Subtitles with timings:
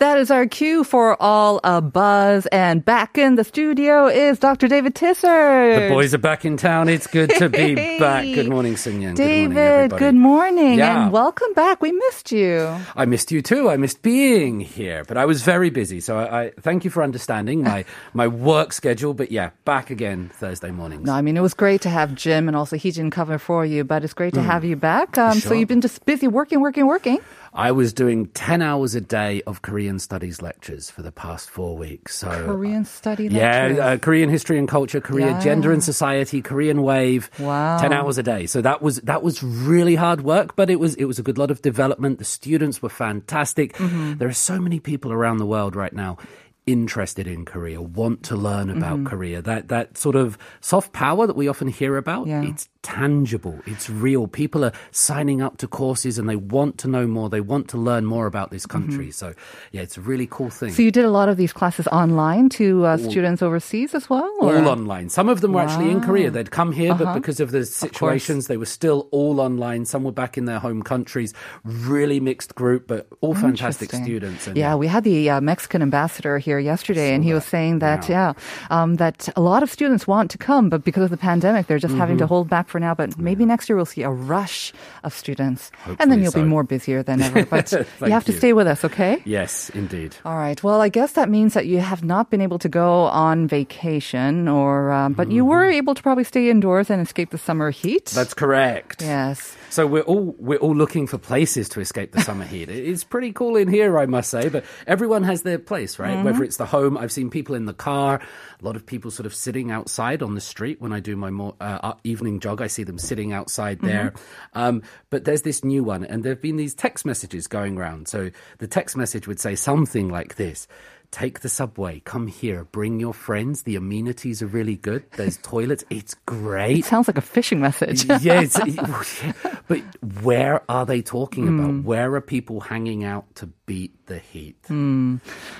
[0.00, 2.46] That is our cue for all a buzz.
[2.52, 4.68] And back in the studio is Dr.
[4.68, 5.88] David Tizzard.
[5.88, 6.88] The boys are back in town.
[6.90, 8.24] It's good to be back.
[8.26, 9.16] Good morning, Sunyan.
[9.16, 11.04] David, good morning, good morning Yeah.
[11.04, 11.80] and welcome back.
[11.80, 12.68] We missed you.
[12.94, 13.70] I missed you too.
[13.70, 16.00] I missed being here, but I was very busy.
[16.00, 19.14] So I, I thank you for understanding my my work schedule.
[19.14, 21.06] But yeah, back again Thursday mornings.
[21.06, 23.84] No, I mean, it was great to have Jim and also Heejin cover for you,
[23.84, 25.16] but it's great to have you back.
[25.16, 27.18] Um, So you've been just busy working, working, working.
[27.52, 31.76] I was doing ten hours a day of Korean studies lectures for the past four
[31.76, 32.16] weeks.
[32.18, 33.78] So Korean study Yeah, lectures.
[33.78, 35.38] uh, Korean history and culture, Korea Yeah.
[35.40, 37.30] gender and society, Korean wave.
[37.38, 37.78] Wow.
[37.78, 38.46] ten hours a day.
[38.46, 41.38] So that was that was really hard work, but it was it was a good
[41.38, 42.18] lot of development.
[42.18, 43.74] The students were fantastic.
[43.74, 44.14] Mm-hmm.
[44.18, 46.18] There are so many people around the world right now
[46.66, 49.06] interested in Korea, want to learn about Mm-hmm.
[49.14, 49.42] Korea.
[49.42, 52.26] That that sort of soft power that we often hear about.
[52.26, 52.42] Yeah.
[52.50, 53.58] It's tangible.
[53.66, 54.26] It's real.
[54.26, 57.28] People are signing up to courses and they want to know more.
[57.28, 59.10] They want to learn more about this country.
[59.10, 59.34] So
[59.72, 60.68] yeah, it's a really cool thing.
[60.70, 60.76] Mm-hmm.
[60.76, 64.30] So you did a lot of these classes online to uh, students overseas as well?
[64.40, 65.08] or- all online.
[65.10, 66.30] Some of them were actually in Korea.
[66.30, 67.04] They'd come here, Uh-huh.
[67.04, 69.84] but because of the situations, they were still all online.
[69.84, 71.34] Some were back in their home countries.
[71.64, 74.46] Really mixed group, but all fantastic students.
[74.46, 78.08] And yeah, we had the uh, Mexican ambassador here yesterday, and he was saying that
[78.08, 78.16] Wow.
[78.16, 78.32] yeah,
[78.70, 81.78] um, that a lot of students want to come, but because of the pandemic, they're
[81.78, 82.28] just having to Mm-hmm.
[82.34, 82.94] hold back for now.
[82.94, 84.72] But maybe next year we'll see a rush
[85.04, 87.44] of students, and then you'll be more busier than ever.
[87.44, 88.38] But you have to you.
[88.38, 89.20] stay with us, okay?
[89.24, 90.16] Yes, indeed.
[90.24, 90.62] All right.
[90.62, 94.48] Well, I guess that means that you have not been able to go on vacation,
[94.48, 98.06] or um, but you were able to probably stay indoors and escape the summer heat.
[98.06, 98.16] Mm-hmm.
[98.16, 99.02] That's correct.
[99.02, 99.56] yes.
[99.70, 102.68] So we're all we're all looking for places to escape the summer heat.
[102.68, 104.48] It's pretty cool in here, I must say.
[104.48, 106.14] But everyone has their place, right?
[106.14, 106.24] Mm-hmm.
[106.24, 108.20] Whether it's the home, I've seen people in the car,
[108.60, 111.30] a lot of people sort of sitting outside on the street when I do my
[111.30, 112.60] more uh, evening jog.
[112.60, 113.86] I see them sitting outside Mm-hmm.
[113.86, 114.12] there.
[114.54, 118.08] Um, but there's this new one, and there've been these text messages going around.
[118.08, 120.66] So the text message would say something like this.
[121.10, 122.00] Take the subway.
[122.04, 122.64] Come here.
[122.64, 123.62] Bring your friends.
[123.62, 125.02] The amenities are really good.
[125.16, 125.84] There's toilets.
[125.90, 126.78] It's great.
[126.78, 128.04] It Sounds like a phishing message.
[128.22, 128.56] yeah, it's,
[129.68, 129.80] but
[130.22, 131.58] where are they talking Hmm.
[131.60, 131.84] about?
[131.84, 134.56] Where are people hanging out to beat the heat?
[134.68, 135.16] Hmm.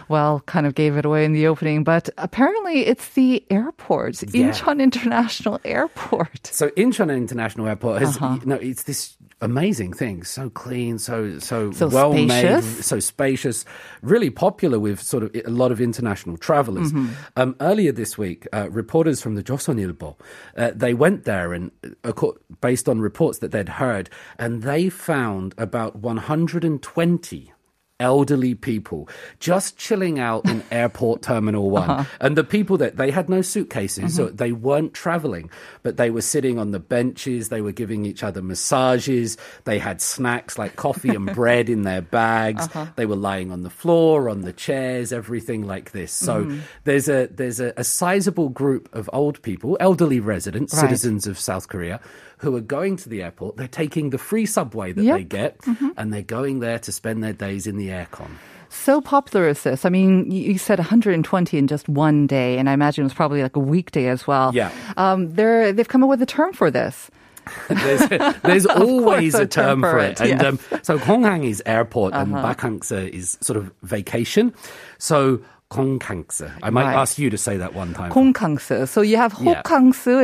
[0.08, 4.50] Well, kind of gave it away in the opening, but apparently it's the airport, Yeah.
[4.50, 6.46] Incheon International Airport.
[6.46, 8.38] So Incheon International Airport has, Uh-huh.
[8.40, 13.64] you know, it's this amazing thing, so clean, so so, So well made, so spacious,
[14.02, 16.92] really popular with sort of a lot of international travelers.
[16.92, 17.12] Mm-hmm.
[17.36, 20.16] Um, earlier this week, uh, reporters from the Chosun Ilbo,
[20.56, 21.70] uh, they went there and
[22.04, 22.12] uh,
[22.60, 27.52] based on reports that they'd heard, and they found about 120
[28.00, 31.88] elderly people just chilling out in airport terminal one.
[31.88, 32.04] Uh-huh.
[32.20, 34.36] and the people that they had no suitcases so mm-hmm.
[34.36, 35.50] they weren't traveling
[35.82, 40.00] but they were sitting on the benches they were giving each other massages they had
[40.00, 42.86] snacks like coffee and bread in their bags uh-huh.
[42.96, 46.12] they were lying on the floor on the chairs everything like this.
[46.12, 46.60] So mm-hmm.
[46.84, 50.82] there's a there's a, a sizable group of old people elderly residents Right.
[50.82, 52.00] citizens of south korea
[52.38, 53.56] who are going to the airport.
[53.58, 55.16] They're taking the free subway that Yep.
[55.18, 55.88] they get mm-hmm.
[55.96, 58.30] and they're going there to spend their days in the aircon
[58.70, 59.84] So popular is this?
[59.84, 63.42] I mean, you said 120 in just one day, and I imagine it was probably
[63.42, 64.54] like a weekday as well.
[64.54, 64.70] Yeah.
[64.96, 67.10] Um, they're, they've come up with a term for this.
[67.68, 68.08] there's,
[68.42, 70.20] there's always a term for it.
[70.20, 72.46] it, And um, so Konghang is airport and Uh-huh.
[72.54, 74.54] Bakhangsa is sort of vacation.
[74.98, 75.40] So
[75.70, 76.50] Konghangsa.
[76.62, 76.96] I might Right.
[76.96, 78.10] ask you to say that one time.
[78.10, 78.88] Kongkangsu.
[78.88, 79.62] So you have Yeah.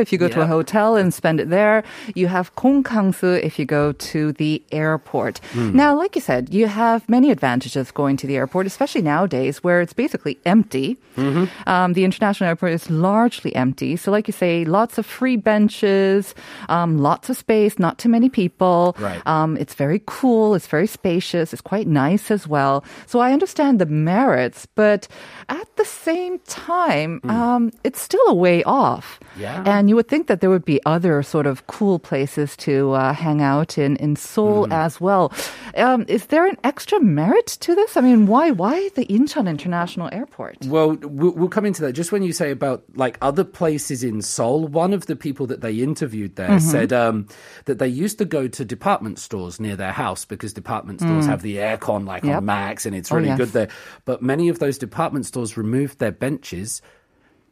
[0.01, 1.83] If you go to a hotel and spend it there.
[2.15, 5.39] You have Kongkangsu if you go to the airport.
[5.53, 5.75] Hmm.
[5.75, 9.79] Now, like you said, you have many advantages going to the airport, especially nowadays where
[9.81, 10.97] it's basically empty.
[11.17, 11.45] Mm-hmm.
[11.65, 13.95] Um, the international airport is largely empty.
[13.95, 16.35] So, like you say, lots of free benches,
[16.69, 18.95] um, lots of space, not too many people.
[18.99, 19.21] Right.
[19.25, 20.55] Um, it's very cool.
[20.55, 21.53] It's very spacious.
[21.53, 22.83] It's quite nice as well.
[23.05, 25.07] So I understand the merits, but
[25.49, 29.19] at the same time, um, it's still a way off.
[29.37, 29.63] Yeah.
[29.65, 33.13] And you would think that there would be other sort of cool places to uh,
[33.13, 35.31] hang out in, in Seoul as well.
[35.75, 37.95] Um, is there an extra merit to this?
[37.95, 40.57] I mean, why why the Incheon International Airport?
[40.65, 41.93] Well, we'll we'll come into that.
[41.93, 45.61] Just when you say about like other places in Seoul, one of the people that
[45.61, 47.27] they interviewed there said um,
[47.65, 51.41] that they used to go to department stores near their house because department stores have
[51.41, 52.37] the aircon like Yep.
[52.37, 53.37] on max and it's Oh, really yes.
[53.37, 53.67] good there.
[54.05, 56.81] But many of those department stores removed their benches.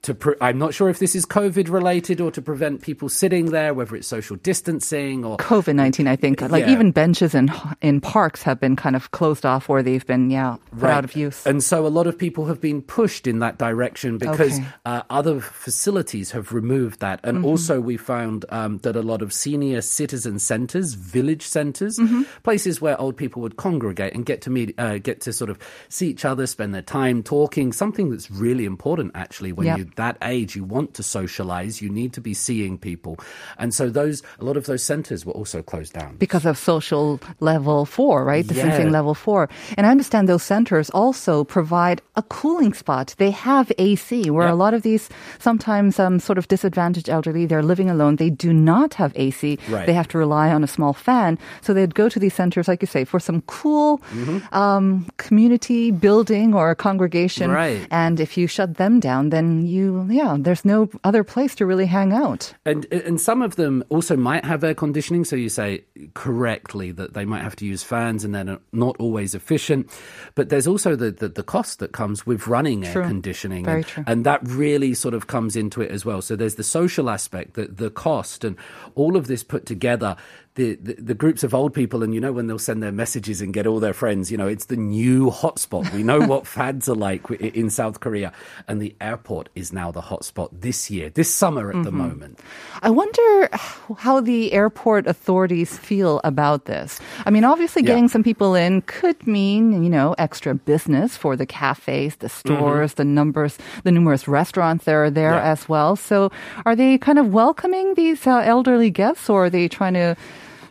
[0.06, 3.50] To pre- I'm not sure if this is COVID related or to prevent people sitting
[3.50, 6.42] there, whether it's social distancing or COVID nineteen, I think.
[6.42, 6.72] Like Yeah.
[6.74, 10.58] even benches in in parks have been kind of closed off, or they've been yeah
[10.80, 11.44] put out of use.
[11.46, 14.68] And so a lot of people have been pushed in that direction because Okay.
[14.86, 17.20] uh, other facilities have removed that.
[17.24, 17.46] And Mm-hmm.
[17.46, 22.22] also, we found um, that a lot of senior citizen centers, village centers, Mm-hmm.
[22.44, 25.58] places where old people would congregate and get to meet, uh, get to sort of
[25.90, 27.74] see each other, spend their time talking.
[27.74, 29.95] Something that's really important, actually, when Yep.
[29.96, 33.18] That age, you want to socialize, you need to be seeing people.
[33.58, 36.16] And so those, a lot of those centers were also closed down.
[36.18, 38.46] because of social level four, right?
[38.48, 38.92] Distancing Yeah.
[39.00, 39.50] level four.
[39.78, 43.16] And I understand those centers also provide a cooling spot.
[43.18, 45.10] They have AC where a lot of these
[45.40, 48.16] sometimes um, sort of disadvantaged elderly, they're living alone.
[48.18, 49.58] They do not have AC.
[49.70, 49.86] Right.
[49.86, 51.38] They have to rely on a small fan.
[51.62, 54.40] So they'd go to these centers, like you say, for some cool Mm-hmm.
[54.56, 57.52] um, community building or a congregation.
[57.52, 57.86] Right.
[57.92, 61.86] And if you shut them down, then you, yeah, there's no other place to really
[61.86, 62.54] hang out.
[62.66, 65.84] And and some of them also might have air conditioning, so you say
[66.14, 69.90] correctly that they might have to use fans and they're not always efficient.
[70.36, 73.02] But there's also the, the, the cost that comes with running True.
[73.02, 73.66] air conditioning.
[73.66, 74.04] Very and, true.
[74.08, 76.22] and that really sort of comes into it as well.
[76.22, 78.58] So there's the social aspect, the, the cost, and
[78.96, 80.16] all of this put together.
[80.56, 83.42] The, the, the groups of old people, and you know, when they'll send their messages
[83.42, 85.92] and get all their friends, you know, it's the new hotspot.
[85.94, 88.32] We know what fads are like in South Korea,
[88.70, 91.98] and the airport is now the hotspot this year, this summer at the Mm-hmm.
[92.08, 92.40] moment.
[92.82, 93.50] I wonder
[93.98, 97.00] how the airport authorities feel about this.
[97.26, 97.88] I mean, obviously, Yeah.
[97.90, 102.94] getting some people in could mean, you know, extra business for the cafes, the stores,
[102.94, 105.46] the numbers, the numerous restaurants that are there Mm-hmm.
[105.46, 105.52] Yeah.
[105.52, 105.96] as well.
[105.98, 106.32] So,
[106.66, 110.16] are they kind of welcoming these uh, elderly guests, or are they trying to,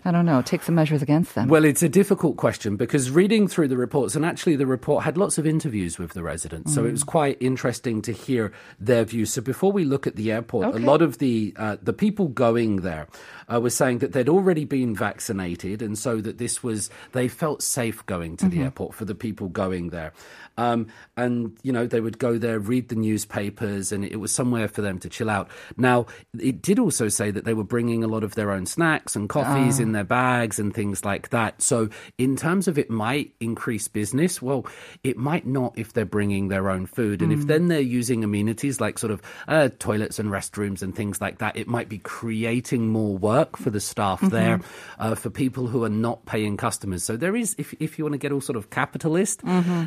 [0.05, 1.49] I don't know, take some measures against them?
[1.49, 5.17] Well, it's a difficult question because reading through the reports, and actually the report had
[5.17, 9.33] lots of interviews with the residents, so it was quite interesting to hear their views.
[9.33, 10.83] So before we look at the airport, Okay.
[10.83, 13.07] a lot of the uh, the people going there
[13.53, 17.63] uh, were saying that they'd already been vaccinated, and so that this was they felt
[17.63, 20.13] safe going to the airport for the people going there.
[20.57, 20.87] Um,
[21.17, 24.83] and you know they would go there, read the newspapers, and it was somewhere for
[24.83, 25.49] them to chill out.
[25.77, 26.07] Now
[26.39, 29.29] it did also say that they were bringing a lot of their own snacks and
[29.29, 31.61] coffees in their bags and things like that.
[31.61, 31.89] So
[32.19, 34.67] in terms of it might increase business, well,
[35.03, 38.81] it might not if they're bringing their own food, and if then they're using amenities
[38.81, 42.89] like sort of uh, toilets and restrooms and things like that, it might be creating
[42.89, 44.61] more work for the staff there,
[44.99, 47.05] uh, for people who are not paying customers.
[47.05, 49.43] So there is, if if you want to get all sort of capitalist,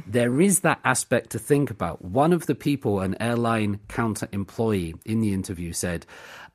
[0.05, 2.03] there is that aspect to think about.
[2.03, 6.05] One of the people, an airline counter employee in the interview said,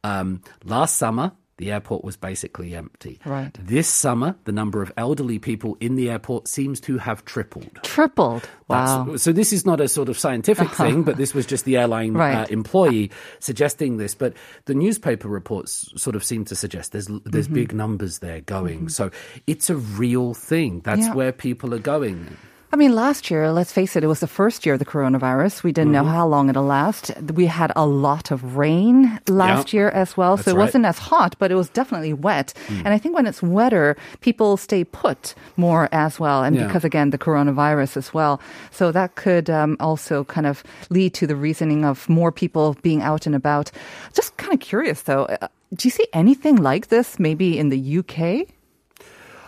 [0.05, 3.21] um, last summer, the airport was basically empty.
[3.25, 3.53] Right.
[3.61, 7.79] This summer, the number of elderly people in the airport seems to have tripled.
[7.83, 8.43] Tripled.
[8.69, 9.17] That's- Wow.
[9.17, 12.17] So this is not a sort of scientific thing, but this was just the airline
[12.17, 14.15] uh, employee suggesting this.
[14.15, 14.33] But
[14.65, 17.55] the newspaper reports sort of seem to suggest there's there's Mm-hmm.
[17.55, 18.89] big numbers there going.
[18.89, 19.11] So
[19.47, 20.81] it's a real thing.
[20.81, 21.15] That's Yeah.
[21.15, 22.37] where people are going.
[22.75, 25.63] I mean, last year, let's face it, it was the first year of the coronavirus.
[25.63, 26.15] We didn't know Mm-hmm.
[26.15, 27.11] how long it'll last.
[27.35, 30.65] We had a lot of rain last Yeah, year as well, so it right.
[30.65, 32.55] wasn't as hot, but it was definitely wet.
[32.71, 36.43] And I think when it's wetter, people stay put more as well.
[36.43, 36.67] And Yeah.
[36.67, 38.41] because, again, the coronavirus as well.
[38.71, 43.03] So that could um, also kind of lead to the reasoning of more people being
[43.03, 43.71] out and about.
[44.15, 45.25] Just kind of curious, though.
[45.27, 48.49] uh, Do you see anything like this maybe in the UK?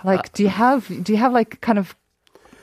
[0.04, 1.96] Like, do you have do you have like kind of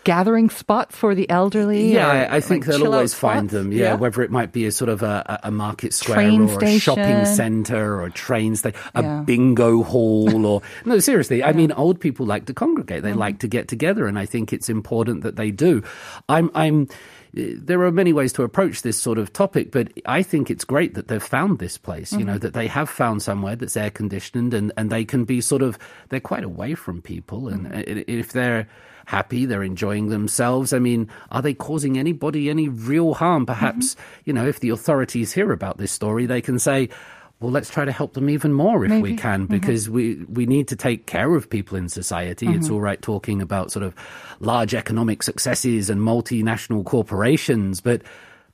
[0.04, 1.94] gathering spots for the elderly?
[1.94, 3.72] Yeah, or, I, I think like, they'll always find them.
[3.72, 6.80] Yeah, whether it might be a sort of a, a market square Train or a
[6.80, 9.22] shopping center or a train station, a Yeah.
[9.22, 11.44] bingo hall or no, seriously.
[11.44, 13.04] I mean, old people like to congregate.
[13.04, 13.20] They Mm-hmm.
[13.20, 15.84] like to get together, and I think it's important that they do.
[16.30, 16.88] I'm, I'm.
[17.34, 20.96] There are many ways to approach this sort of topic, but I think it's great
[20.96, 22.12] that they've found this place.
[22.12, 22.40] You know Mm-hmm.
[22.40, 25.78] that they have found somewhere that's air conditioned, and and they can be sort of
[26.10, 28.02] they're quite away from people, and Mm-hmm.
[28.08, 28.68] if they're
[29.12, 30.72] happy, they're enjoying themselves.
[30.72, 33.46] I mean, are they causing anybody any real harm?
[33.46, 34.22] Perhaps, Mm-hmm.
[34.26, 36.88] you know, if the authorities hear about this story, they can say,
[37.42, 40.68] well, let's try to help them even more if we can, because we, we need
[40.70, 42.46] to take care of people in society.
[42.48, 43.96] It's all right talking about sort of
[44.40, 48.04] large economic successes and multinational corporations, but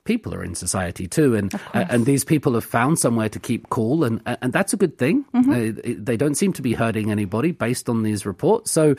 [0.08, 3.68] people are in society too, and uh, and these people have found somewhere to keep
[3.68, 5.24] cool, and uh, and that's a good thing.
[5.34, 5.52] Mm-hmm.
[5.52, 8.70] Uh, they don't seem to be hurting anybody based on these reports.
[8.72, 8.94] So.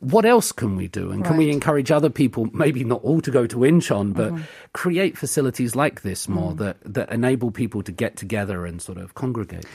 [0.00, 1.10] What else can we do?
[1.10, 4.44] And can we encourage other people, maybe not all to go to Incheon, but Mm-hmm.
[4.72, 6.58] create facilities like this more Mm.
[6.58, 9.66] that, that enable people to get together and sort of congregate?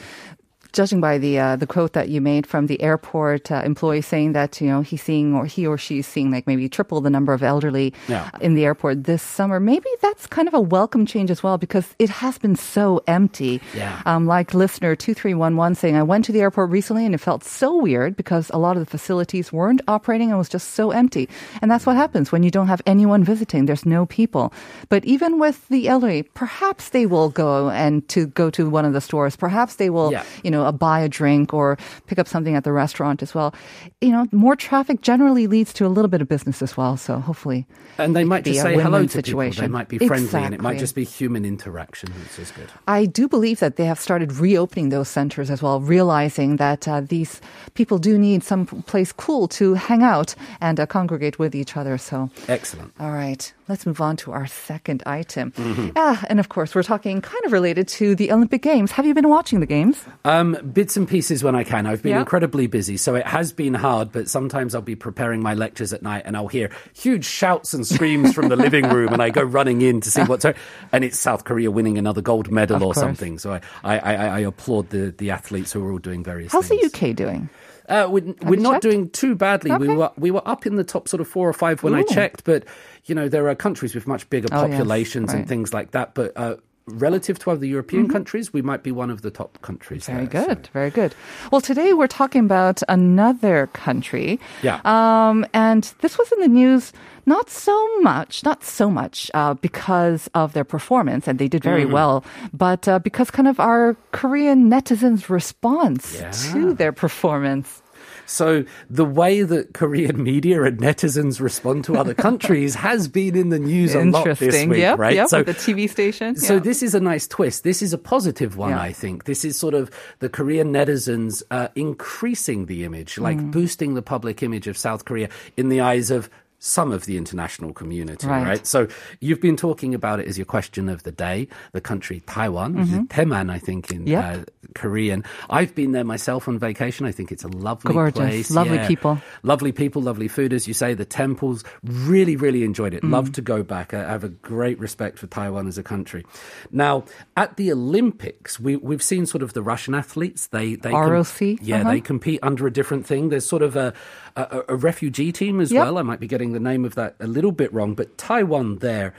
[0.74, 4.34] Judging by the uh, the quote that you made from the airport uh, employee saying
[4.34, 7.32] that you know he's seeing or he or she's seeing like maybe triple the number
[7.34, 8.30] of elderly Yeah.
[8.42, 11.96] in the airport this summer, maybe that's kind of a welcome change as well because
[12.00, 13.62] it has been so empty.
[13.76, 14.02] Yeah.
[14.06, 17.14] Um, like listener two three one one saying, I went to the airport recently and
[17.16, 20.72] it felt so weird because a lot of the facilities weren't operating and was just
[20.72, 21.30] so empty.
[21.62, 23.66] And that's what happens when you don't have anyone visiting.
[23.68, 24.52] There's no people.
[24.90, 28.94] But even with the elderly, perhaps they will go and to go to one of
[28.94, 29.36] the stores.
[29.36, 30.24] Perhaps they will, Yeah.
[30.44, 31.78] you know, uh, buy a drink or
[32.08, 33.54] pick up something at the restaurant as well.
[34.02, 36.98] You know, more traffic generally leads to a little bit of business as well.
[36.98, 37.66] So hopefully,
[37.98, 39.50] And they might just be say hello to people.
[39.52, 42.70] They might be friendly, and it might just be human interaction, which is good.
[42.88, 47.02] I do believe that they have started reopening those centers as well, realizing that uh,
[47.02, 47.42] these
[47.74, 51.98] people do need some place cool to hang out and uh, congregate with each other.
[51.98, 52.94] So, Excellent.
[53.00, 55.52] all right, let's move on to our second item.
[55.64, 55.90] Mm-hmm.
[55.96, 58.92] Ah, and of course, we're talking kind of related to the Olympic Games.
[58.92, 60.04] Have you been watching the games?
[60.26, 61.86] Um, bits and pieces when I can.
[61.88, 62.20] I've been Yeah.
[62.20, 64.12] incredibly busy, so it has been hard.
[64.12, 67.88] But sometimes I'll be preparing my lectures at night, and I'll hear huge shouts and
[67.88, 70.46] screams from the living room, and I go running in to see what's
[70.92, 72.98] and it's South Korea winning another gold medal Of or course.
[72.98, 73.40] something.
[73.40, 76.52] So I, I, I, I applaud the, the athletes who are all doing various.
[76.52, 76.84] How's the.
[76.84, 77.50] UK doing?
[77.90, 78.84] Uh, we're we're not checked?
[78.84, 79.70] doing too badly.
[79.76, 82.04] We were we were up in the top sort of four or five when I
[82.04, 82.64] checked, but
[83.06, 86.14] you know there are countries with much bigger Oh, yes, populations and things like that.
[86.16, 86.56] But uh,
[86.86, 90.04] relative to other European countries, we might be one of the top countries.
[90.08, 90.16] Mm-hmm.
[90.16, 91.16] Very there, so- good, very good.
[91.52, 94.40] Well, today we're talking about another country.
[94.62, 94.80] Yeah.
[94.86, 96.94] Um, and this was in the news
[97.26, 101.84] not so much, not so much uh, because of their performance, and they did very
[101.84, 101.94] Mm-hmm.
[101.94, 106.32] well, but uh, because kind of our Korean netizens' response Yeah.
[106.52, 107.82] to their performance.
[108.26, 113.50] So the way that Korean media and netizens respond to other countries has been in
[113.50, 115.16] the news a lot this week, yep, right?
[115.16, 116.36] yep, so the TV station.
[116.36, 117.64] So this is a nice twist.
[117.64, 118.82] This is a positive one, Yeah.
[118.82, 119.26] I think.
[119.26, 123.52] This is sort of the Korean netizens uh, increasing the image, like Mm.
[123.52, 126.30] boosting the public image of South Korea in the eyes of
[126.66, 128.48] some of the international community, Right.
[128.48, 128.66] right?
[128.66, 128.88] So
[129.20, 133.52] you've been talking about it as your question of the day, the country Taiwan, Taeman,
[133.52, 134.08] I think, in Mm-hmm.
[134.08, 134.24] Yep.
[134.24, 134.44] uh,
[134.76, 135.24] Korean.
[135.50, 137.06] I've been there myself on vacation.
[137.06, 138.18] I think it's a lovely Gorgeous.
[138.18, 138.50] place.
[138.52, 139.20] Lovely people.
[139.44, 140.94] Lovely people, lovely food, as you say.
[140.94, 143.04] The temples, really, really enjoyed it.
[143.04, 143.12] Mm.
[143.12, 143.94] Love to go back.
[143.94, 146.26] I have a great respect for Taiwan as a country.
[146.72, 147.04] Now,
[147.36, 150.48] at the Olympics, we, we've seen sort of the Russian athletes.
[150.48, 151.42] They, they com- ROC?
[151.62, 151.92] yeah, Uh-huh.
[151.92, 153.30] they compete under a different thing.
[153.30, 153.94] There's sort of a,
[154.36, 155.84] a, a refugee team as Yep.
[155.86, 155.98] well.
[155.98, 159.14] I might be getting the name of that a little bit wrong, but Taiwan there.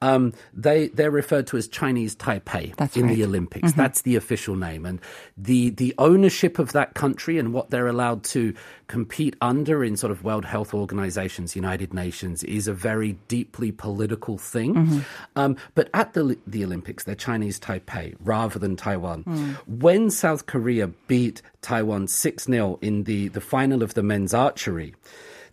[0.00, 3.18] Um, they they're referred to as Chinese Taipei That's in the right.
[3.18, 3.28] Mm-hmm.
[3.28, 3.72] Olympics.
[3.72, 5.00] That's the official name, and
[5.36, 8.54] the the ownership of that country and what they're allowed to
[8.86, 14.38] compete under in sort of World Health Organizations, United Nations, is a very deeply political
[14.38, 14.74] thing.
[14.74, 14.98] Mm-hmm.
[15.36, 19.24] Um, but at the the Olympics, they're Chinese Taipei rather than Taiwan.
[19.24, 19.54] Mm.
[19.66, 24.94] When South Korea beat Taiwan six 0 in the the final of the men's archery,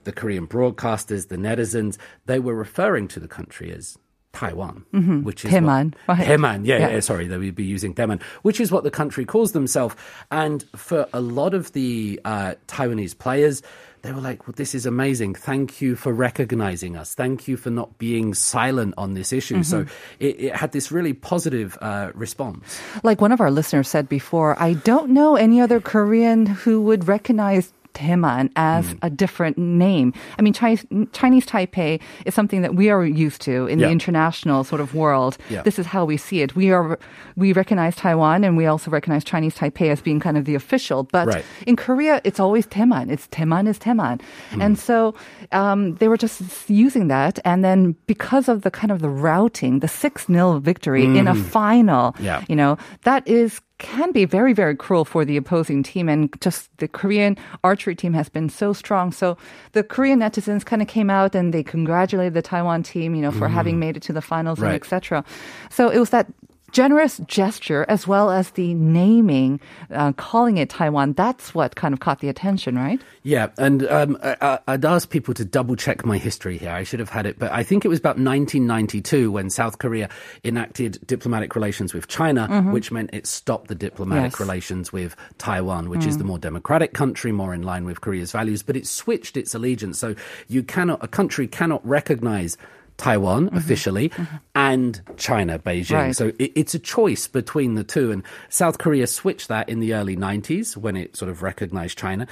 [0.04, 3.98] the Korean broadcasters, the netizens, they were referring to the country as
[4.36, 4.84] Taiwan,
[5.24, 6.28] which is what, right.
[6.28, 6.90] Taeman, yeah, Yeah.
[6.90, 9.96] yeah, sorry, they would be using Taeman, which is what the country calls themselves.
[10.30, 13.62] And for a lot of the uh, Taiwanese players,
[14.02, 15.34] they were like, well, this is amazing.
[15.34, 17.16] Thank you for recognizing us.
[17.16, 19.64] Thank you for not being silent on this issue.
[19.64, 19.88] So
[20.20, 22.80] it, it had this really positive uh, response.
[23.02, 27.08] Like one of our listeners said before, I don't know any other Korean who would
[27.08, 29.00] recognize Taeman as Mm.
[29.02, 30.14] a different name.
[30.38, 33.88] I mean, Chinese, Chinese Taipei is something that we are used to in Yeah.
[33.88, 35.38] the international sort of world.
[35.50, 35.62] Yeah.
[35.64, 36.56] This is how we see it.
[36.56, 37.00] We are
[37.38, 41.04] we recognize Taiwan and we also recognize Chinese Taipei as being kind of the official.
[41.12, 41.46] But Right.
[41.66, 43.10] in Korea, it's always Taeman.
[43.12, 44.22] It's Taeman is Taeman,
[44.52, 44.62] Hmm.
[44.62, 45.14] and so
[45.52, 47.40] um, they were just using that.
[47.46, 51.36] And then because of the kind of the routing, the six 0 victory in a
[51.36, 52.24] final, Hmm.
[52.26, 52.42] Yeah.
[52.50, 56.08] you know, that is can be very, very cruel for the opposing team.
[56.08, 59.12] And just the Korean archery team has been so strong.
[59.12, 59.38] So
[59.74, 63.32] the Korean netizens kind of came out and they congratulated the Taiwan team, you know,
[63.32, 63.80] for having mm-hmm.
[63.82, 64.82] made it to the finals and Right.
[64.82, 65.24] etc.
[65.70, 66.28] So it was that
[66.72, 69.60] generous gesture as well as the naming,
[69.92, 71.14] uh, calling it Taiwan.
[71.14, 73.02] That's what kind of caught the attention, right?
[73.24, 76.72] Yeah, and um, I, I'd ask people to double check my history here.
[76.72, 80.10] I should have had it, but I think it was about 1992 when South Korea
[80.44, 84.40] enacted diplomatic relations with China, which meant it stopped the diplomatic Yes.
[84.40, 88.64] relations with Taiwan, which is the more democratic country, more in line with Korea's values.
[88.64, 90.16] But it switched its allegiance, so
[90.48, 92.58] you cannot, a country cannot recognize
[92.98, 93.58] Taiwan mm-hmm.
[93.58, 94.36] officially mm-hmm.
[94.54, 95.94] and China, Beijing.
[95.94, 96.16] Right.
[96.16, 98.12] So it, it's a choice between the two.
[98.12, 102.28] And South Korea switched that in the early 90s when it sort of recognized China.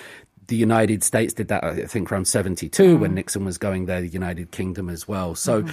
[0.48, 4.08] The United States did that, I think, around 72 when Nixon was going there, the
[4.08, 5.36] United Kingdom as well.
[5.36, 5.66] So,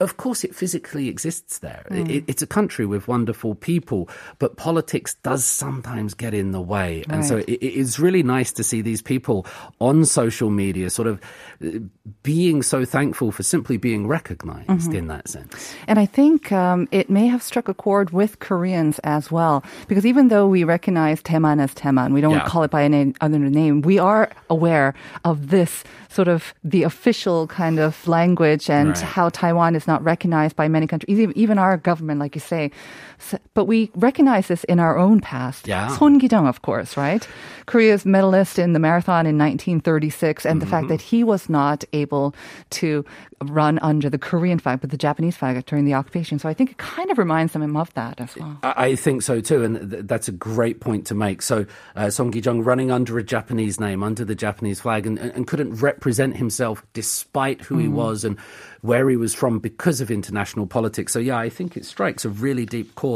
[0.00, 1.86] of course, it physically exists there.
[1.90, 4.08] It, it's a country with wonderful people,
[4.38, 7.04] but politics does sometimes get in the way.
[7.10, 9.46] And so it, it is really nice to see these people
[9.80, 11.20] on social media sort of
[11.64, 11.78] uh,
[12.22, 15.74] being so thankful for simply being recognized in that sense.
[15.86, 20.04] And I think um, it may have struck a chord with Koreans as well, because
[20.04, 22.46] even though we recognize Taeman as Taeman, we don't Yeah.
[22.46, 23.82] call it by any other name.
[23.82, 24.17] We are
[24.48, 24.88] aware
[25.24, 26.40] of this sort of
[26.72, 29.14] the official kind of language and Right.
[29.16, 32.70] how Taiwan is not recognized by many countries, even our government, like you say.
[33.18, 35.66] So, but we recognize this in our own past.
[35.66, 35.88] Yeah.
[35.96, 37.26] Son Gi-jung, of course, right?
[37.66, 40.88] Korea's medalist in the marathon in 1936, and the fact Mm-hmm.
[40.94, 42.34] that he was not able
[42.70, 43.04] to
[43.44, 46.38] run under the Korean flag, but the Japanese flag during the occupation.
[46.38, 48.58] So I think it kind of reminds them of that as well.
[48.62, 51.42] I I think so too, and th- that's a great point to make.
[51.42, 55.32] So, uh, Song Gi-jung running under a Japanese name, under the Japanese flag, and, and
[55.32, 58.38] and couldn't represent himself despite who he was and
[58.82, 61.12] where he was from because of international politics.
[61.12, 63.07] So, yeah, I think it strikes a really deep chord.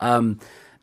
[0.00, 0.38] Um,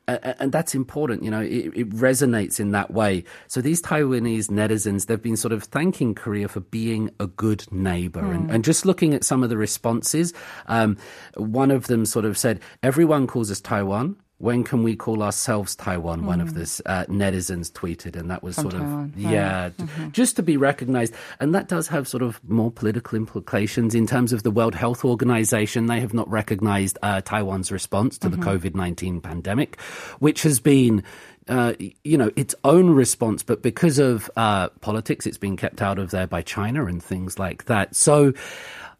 [0.08, 3.24] a- a- and that's important, you know, it, it resonates in that way.
[3.48, 8.20] So these Taiwanese netizens, they've been sort of thanking Korea for being a good neighbor.
[8.22, 10.32] And, and just looking at some of the responses,
[10.68, 10.98] um,
[11.38, 14.16] one of them sort of said, everyone calls us Taiwan.
[14.38, 16.26] When can we call ourselves Taiwan?
[16.26, 19.32] One of this uh, netizens tweeted, and that was From sort Taiwan, of right.
[19.34, 23.96] yeah, j- just to be recognized, and that does have sort of more political implications
[23.96, 25.86] in terms of the World Health Organization.
[25.86, 29.80] They have not recognized uh, Taiwan's response to the COVID nineteen pandemic,
[30.20, 31.02] which has been.
[31.48, 31.74] Uh,
[32.04, 36.10] you know its own response, but because of uh, politics, it's been kept out of
[36.10, 37.96] there by China and things like that.
[37.96, 38.34] So,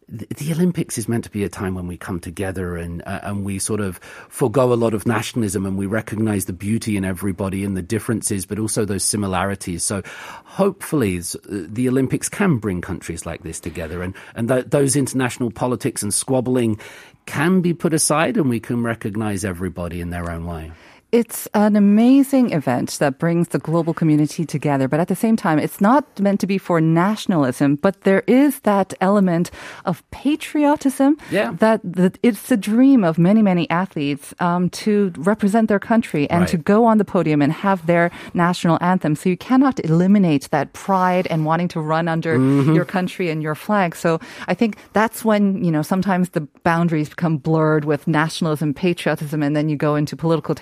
[0.08, 3.44] the Olympics is meant to be a time when we come together and uh, and
[3.44, 3.98] we sort of
[4.28, 8.46] forego a lot of nationalism and we recognize the beauty in everybody and the differences,
[8.46, 9.82] but also those similarities.
[9.82, 10.02] So
[10.44, 15.50] hopefully uh, the Olympics can bring countries like this together and and th- those international
[15.50, 16.78] politics and squabbling
[17.26, 20.70] can be put aside and we can recognize everybody in their own way.
[21.12, 25.58] It's an amazing event that brings the global community together, but at the same time,
[25.60, 29.50] it's not meant to be for nationalism, but there is that element
[29.84, 31.52] of patriotism Yeah.
[31.60, 36.40] that, that it's the dream of many, many athletes um, to represent their country and
[36.40, 36.50] Right.
[36.50, 39.14] to go on the podium and have their national anthem.
[39.14, 42.74] So you cannot eliminate that pride and wanting to run under Mm-hmm.
[42.74, 43.94] your country and your flag.
[43.94, 49.42] So I think that's when, you know, sometimes the boundaries become blurred with nationalism, patriotism,
[49.42, 50.54] and then you go into political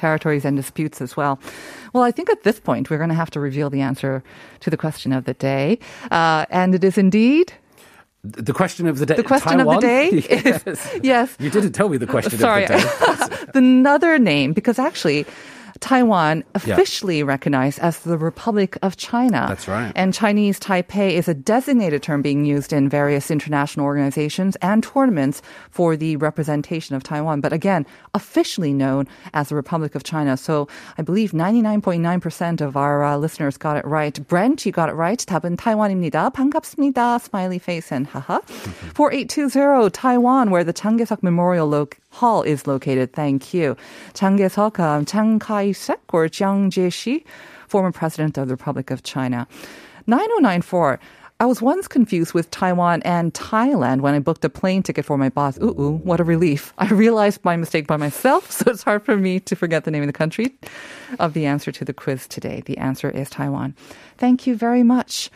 [0.43, 1.39] and disputes as well.
[1.93, 4.23] Well, I think at this point, we're going to have to reveal the answer
[4.61, 5.79] to the question of the day.
[6.11, 7.53] Uh, and it is indeed
[8.25, 9.17] The question of the day.
[9.17, 10.11] the question of the day.
[10.31, 10.67] yes.
[10.67, 11.37] Is, yes.
[11.39, 12.65] You didn't tell me the question Sorry.
[12.65, 13.51] of the day.
[13.55, 15.27] Another name, because actually,
[15.80, 19.46] Taiwan officially recognized as the Republic of China.
[19.48, 19.92] That's right.
[19.96, 25.42] And Chinese Taipei is a designated term being used in various international organizations and tournaments
[25.72, 27.40] for the representation of Taiwan.
[27.42, 30.36] But again, officially known as the Republic of China.
[30.36, 34.20] So I believe 99.9% of our uh, listeners got it right.
[34.28, 35.20] Brent, you got it right.
[35.20, 36.32] 답은 타이완입니다.
[36.32, 37.22] 반갑습니다.
[37.22, 38.40] Smiley face and haha.
[38.94, 43.13] 4820 Taiwan, where the Changgyeseok Memorial lo- Hall is located.
[43.13, 43.77] Thank you.
[44.15, 47.25] Changgyeseok, um, Chiang Kai-shek or Jiang Jieshi,
[47.67, 49.49] former president of the Republic of China.
[50.07, 51.01] 9094.
[51.41, 55.19] I was once confused with Taiwan and Thailand when I booked a plane ticket for
[55.19, 55.59] my boss.
[55.59, 56.73] Ooh, ooh, what a relief.
[56.79, 60.05] I realized my mistake by myself, so it's hard for me to forget the name
[60.05, 60.55] of the country
[61.19, 62.63] of the answer to the quiz today.
[62.65, 63.75] The answer is Taiwan.
[64.17, 65.31] Thank you very much.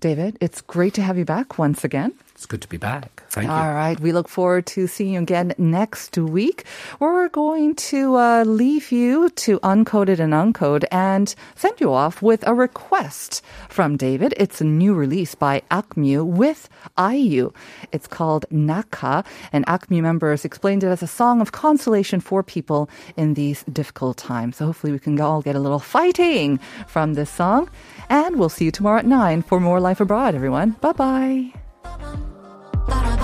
[0.00, 2.12] David, it's great to have you back once again.
[2.36, 3.24] It's good to be back.
[3.30, 3.52] Thank you.
[3.52, 3.98] All right.
[3.98, 6.66] We look forward to seeing you again next week.
[7.00, 12.46] We're going to uh, leave you to Uncoded and Uncode and send you off with
[12.46, 14.34] a request from David.
[14.36, 16.68] It's a new release by Akmu with
[16.98, 17.52] IU.
[17.90, 22.90] It's called NAKKA, and Akmu members explained it as a song of consolation for people
[23.16, 24.56] in these difficult times.
[24.56, 27.70] So hopefully we can all get a little fighting from this song.
[28.10, 30.76] And we'll see you tomorrow at 9 for more Life Abroad, everyone.
[30.82, 32.25] Bye bye.
[32.86, 33.15] 따라